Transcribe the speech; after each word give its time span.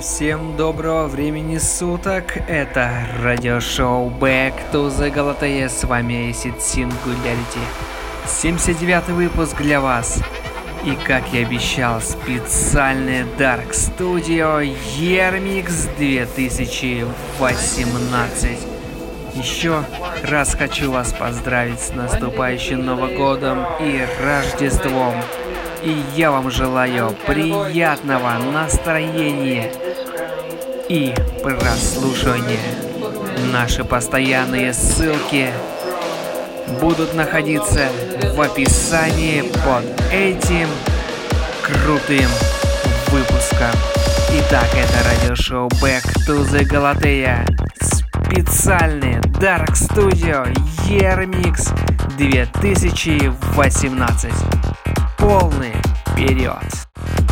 всем 0.00 0.56
доброго 0.56 1.06
времени 1.06 1.58
суток. 1.58 2.38
Это 2.48 2.90
радиошоу 3.22 4.10
Back 4.10 4.54
to 4.72 4.88
the 4.88 5.12
Galatae. 5.12 5.68
С 5.68 5.84
вами 5.84 6.30
Acid 6.30 6.56
Singularity. 6.58 7.60
79 8.26 9.08
выпуск 9.08 9.58
для 9.58 9.80
вас. 9.80 10.20
И 10.84 10.96
как 11.06 11.32
я 11.32 11.46
обещал, 11.46 12.00
специальный 12.00 13.22
Dark 13.38 13.70
Studio 13.72 14.60
Yermix 14.98 15.88
2018. 15.96 18.58
Еще 19.34 19.84
раз 20.22 20.54
хочу 20.54 20.90
вас 20.90 21.12
поздравить 21.12 21.80
с 21.80 21.92
наступающим 21.92 22.84
Новым 22.84 23.14
Годом 23.16 23.66
и 23.80 24.06
Рождеством. 24.22 25.14
И 25.84 26.02
я 26.16 26.30
вам 26.30 26.50
желаю 26.50 27.14
приятного 27.26 28.38
настроения 28.38 29.70
и 30.88 31.14
прослушивания. 31.42 32.58
Наши 33.52 33.84
постоянные 33.84 34.72
ссылки 34.72 35.50
будут 36.80 37.12
находиться 37.12 37.90
в 38.34 38.40
описании 38.40 39.42
под 39.62 39.84
этим 40.10 40.70
крутым 41.62 42.30
выпуском. 43.08 43.72
Итак, 44.32 44.68
это 44.72 45.04
радиошоу 45.06 45.68
Back 45.82 46.06
to 46.26 46.50
the 46.50 46.64
Galatea. 46.64 47.44
Специальный 47.82 49.20
Dark 49.38 49.74
Studio 49.74 50.46
Year 50.88 51.26
Mix 51.26 51.68
2018 52.16 54.53
полный 55.24 55.72
вперед! 56.06 57.23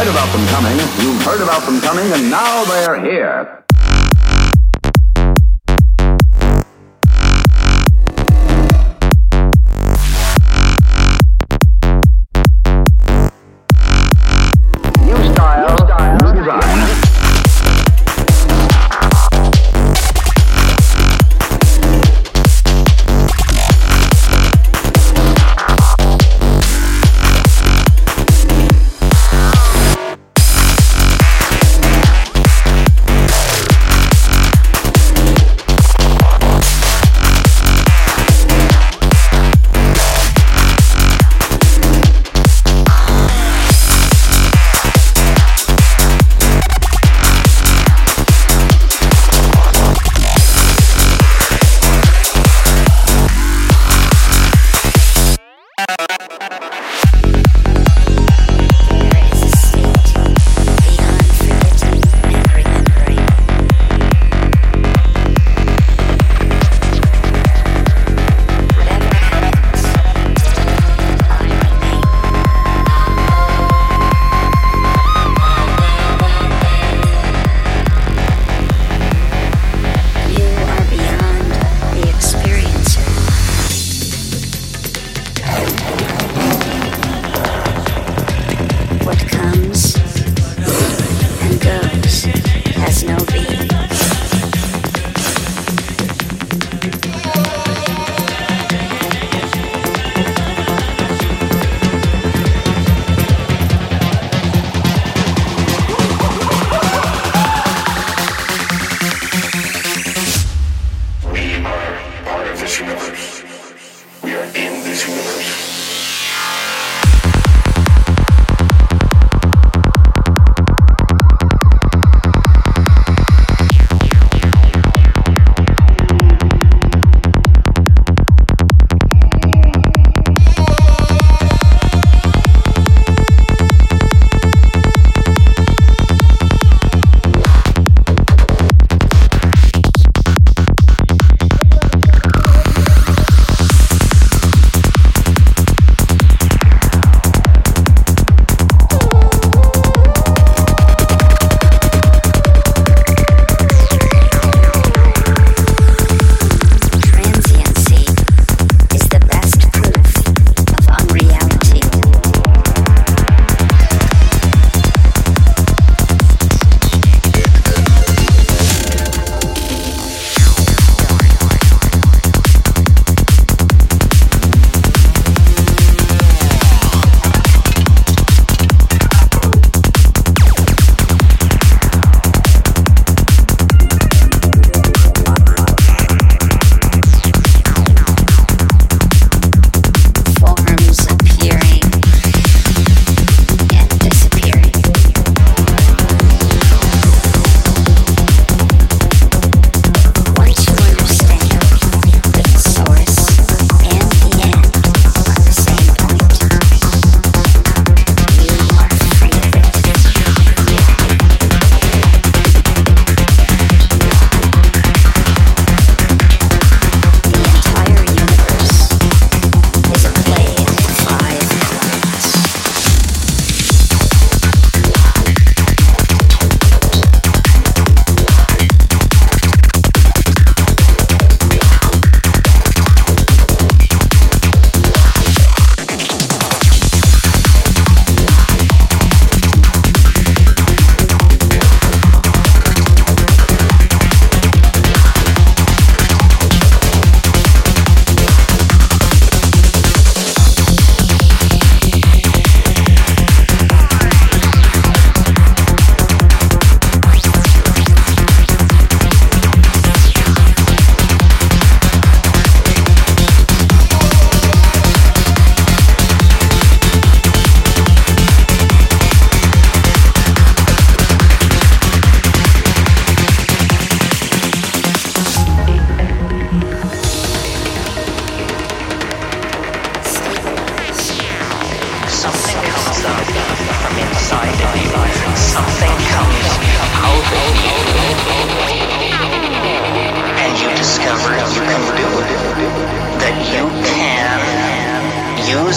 Read 0.00 0.08
about 0.08 0.32
them 0.32 0.46
coming, 0.46 0.78
you've 1.04 1.22
heard 1.24 1.42
about 1.42 1.62
them 1.66 1.78
coming, 1.82 2.10
and 2.10 2.30
now 2.30 2.64
they're 2.64 2.98
here. 3.02 3.59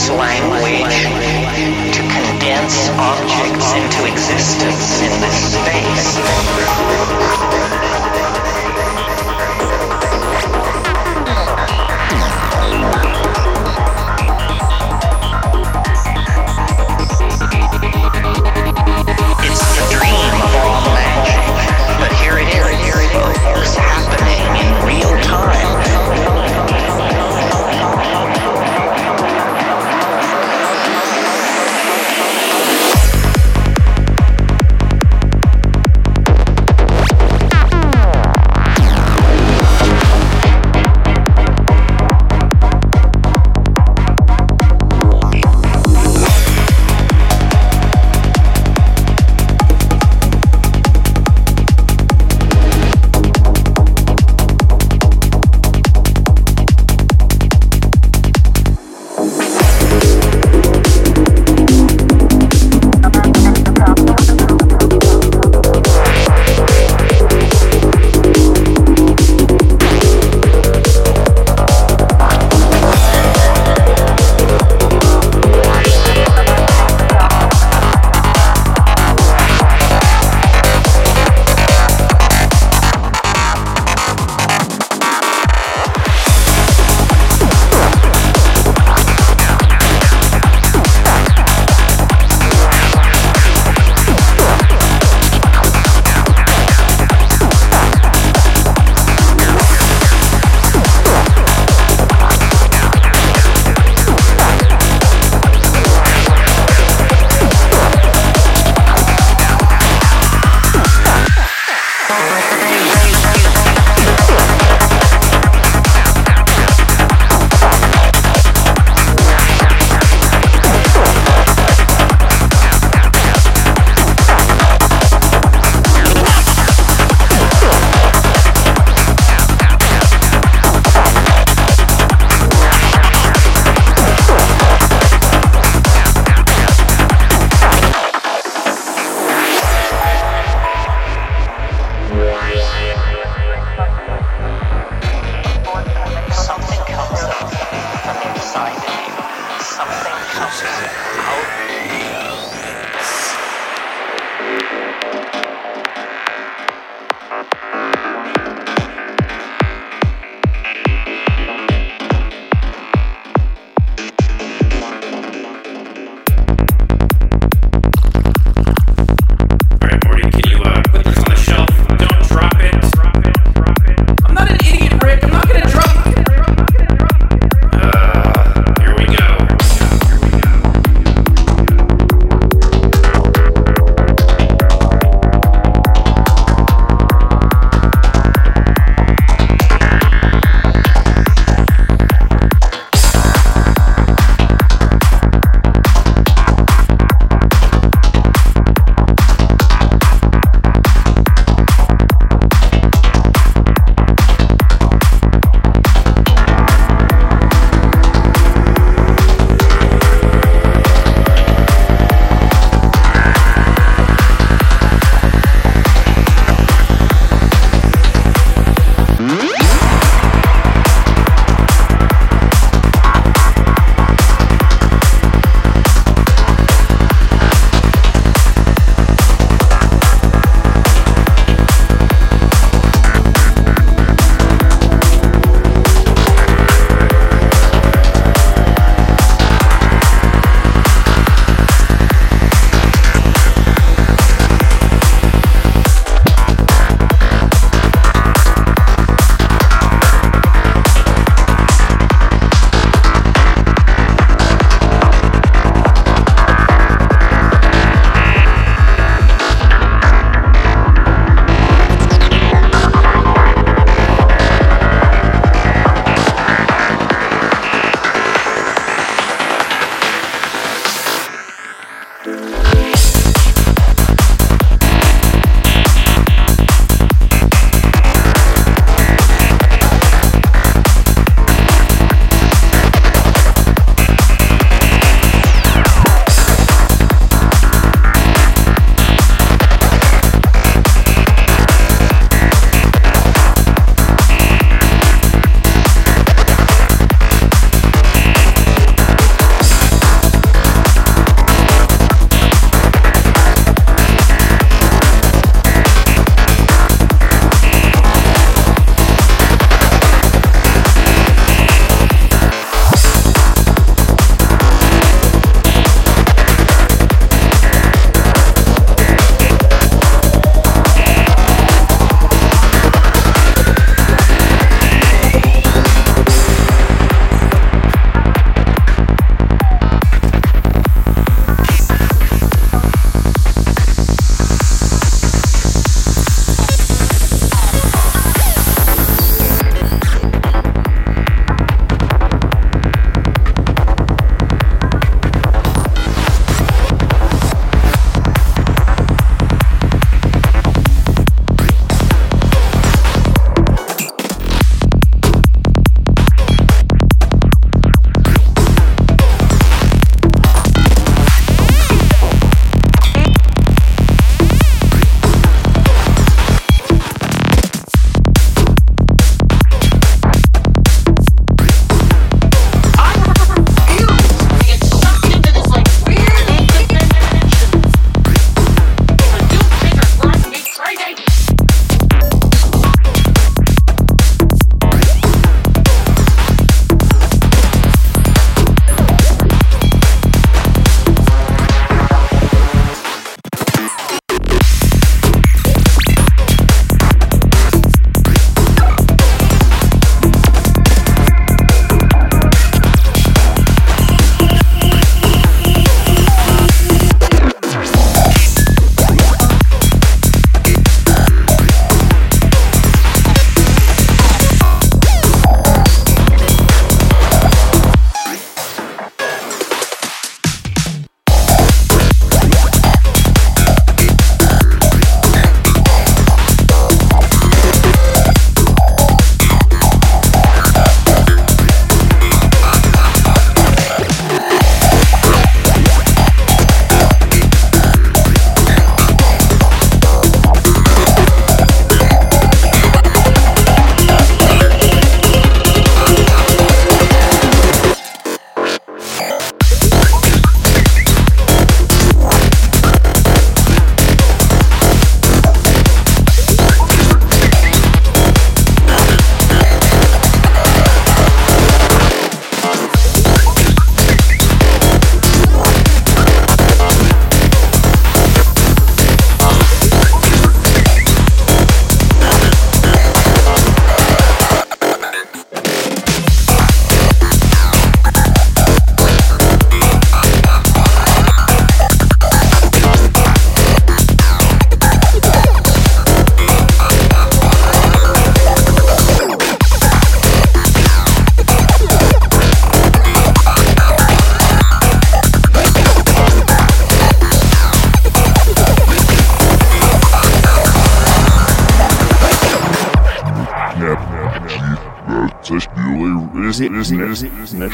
use 0.03 0.11
language 0.11 1.03
to 1.95 2.01
condense 2.01 2.89
objects 2.89 3.73
into 3.73 4.11
existence 4.11 5.01
in 5.01 5.21
this 5.21 5.53
space. 5.53 7.12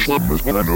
Club 0.10 0.24
Mr. 0.24 0.69